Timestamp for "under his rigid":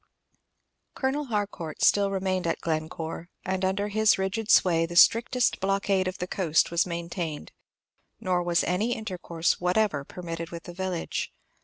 3.63-4.49